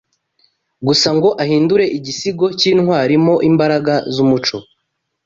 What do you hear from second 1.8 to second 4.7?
igisigo cyintwari mo imbaraga zumuco